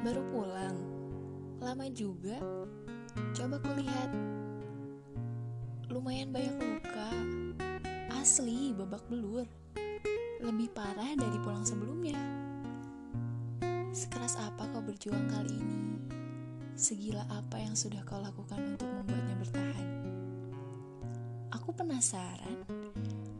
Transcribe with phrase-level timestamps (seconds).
[0.00, 0.76] Baru pulang.
[1.60, 2.40] Lama juga.
[3.36, 4.08] Coba kulihat.
[5.92, 7.12] Lumayan banyak luka.
[8.16, 9.44] Asli, babak belur.
[10.40, 12.16] Lebih parah dari pulang sebelumnya.
[13.92, 16.00] Sekeras apa kau berjuang kali ini?
[16.72, 19.88] Segila apa yang sudah kau lakukan untuk membuatnya bertahan?
[21.52, 22.64] Aku penasaran,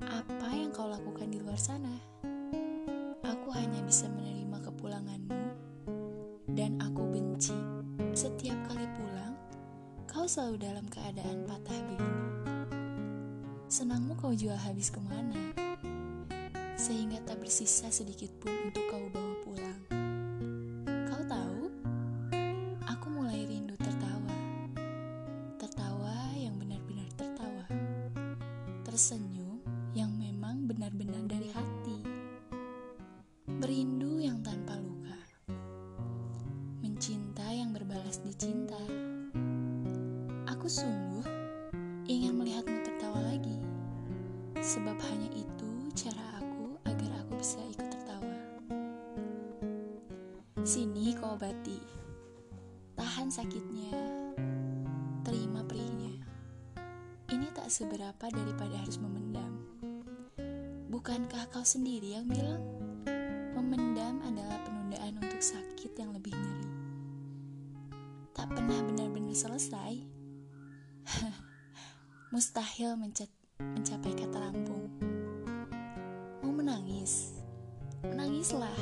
[0.04, 1.96] apa yang kau lakukan di luar sana?
[3.24, 4.04] Aku hanya bisa
[10.22, 12.22] kau selalu dalam keadaan patah begini.
[13.66, 15.50] Senangmu kau jual habis ke mana?
[16.78, 19.82] Sehingga tak bersisa sedikit pun untuk kau bawa pulang.
[21.10, 21.62] Kau tahu,
[22.86, 24.30] aku mulai rindu tertawa.
[25.58, 27.66] Tertawa yang benar-benar tertawa.
[28.86, 29.41] Tersenyum
[40.62, 41.26] Aku sungguh
[42.06, 43.58] ingin melihatmu tertawa lagi.
[44.62, 48.38] Sebab hanya itu cara aku agar aku bisa ikut tertawa.
[50.62, 51.82] Sini kau obati.
[52.94, 53.90] Tahan sakitnya.
[55.26, 56.22] Terima perihnya.
[57.34, 59.66] Ini tak seberapa daripada harus memendam.
[60.94, 62.62] Bukankah kau sendiri yang bilang
[63.58, 66.70] memendam adalah penundaan untuk sakit yang lebih nyeri?
[68.30, 69.91] Tak pernah benar-benar selesai.
[72.32, 73.28] Mustahil menca-
[73.60, 74.88] mencapai kata rampung.
[76.40, 77.36] Mau menangis?
[78.08, 78.72] Menangislah.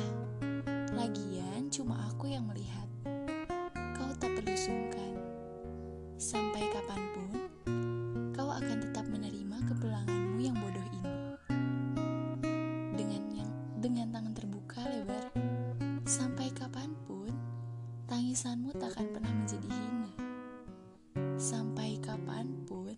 [0.95, 2.87] Lagian cuma aku yang melihat.
[3.91, 5.19] Kau tak perlu sungkan.
[6.15, 7.31] Sampai kapan pun,
[8.31, 11.15] kau akan tetap menerima kepulanganmu yang bodoh ini.
[12.95, 13.51] Dengan yang
[13.83, 15.27] dengan tangan terbuka lebar,
[16.07, 17.35] sampai kapan pun,
[18.07, 20.13] tangisanmu takkan pernah menjadi hina.
[21.35, 22.95] Sampai kapan pun,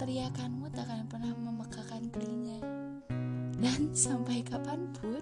[0.00, 2.56] teriakanmu takkan pernah memekakan telinga.
[3.60, 5.20] Dan sampai kapan pun,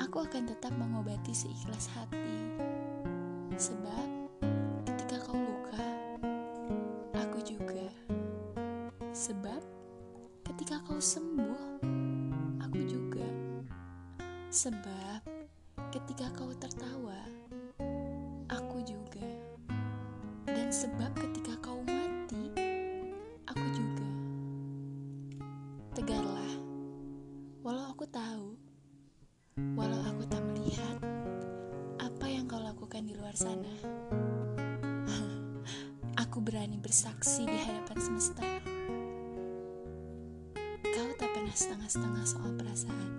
[0.00, 2.56] aku akan tetap mengobati seikhlas hati.
[3.60, 4.08] Sebab
[4.88, 5.84] ketika kau luka,
[7.12, 7.92] aku juga.
[9.12, 9.60] Sebab
[10.48, 11.84] ketika kau sembuh,
[12.64, 13.28] aku juga.
[14.48, 15.20] Sebab
[15.92, 17.20] ketika kau tertawa,
[18.48, 19.28] aku juga.
[20.48, 21.60] Dan sebab ketika
[27.64, 28.60] Walau aku tahu,
[29.72, 31.00] walau aku tak melihat
[31.96, 33.72] apa yang kau lakukan di luar sana,
[36.28, 38.44] aku berani bersaksi di hadapan semesta.
[40.84, 43.10] Kau tak pernah setengah-setengah soal perasaan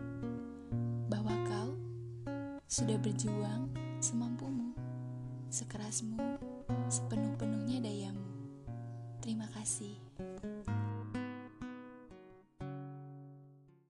[1.10, 1.74] bahwa kau
[2.70, 4.78] sudah berjuang semampumu,
[5.50, 6.22] sekerasmu,
[6.94, 8.30] sepenuh-penuhnya dayamu.
[9.26, 9.98] Terima kasih.